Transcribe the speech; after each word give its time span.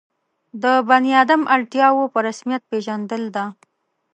د 0.63 0.65
بني 0.89 1.11
آدم 1.23 1.41
اړتیاوو 1.55 2.11
په 2.13 2.19
رسمیت 2.27 2.61
پېژندل 2.71 3.23
ده. 3.35 3.45